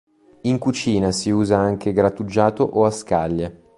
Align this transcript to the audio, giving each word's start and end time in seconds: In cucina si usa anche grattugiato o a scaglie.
In 0.47 0.57
cucina 0.57 1.11
si 1.11 1.29
usa 1.29 1.59
anche 1.59 1.93
grattugiato 1.93 2.63
o 2.63 2.85
a 2.85 2.89
scaglie. 2.89 3.65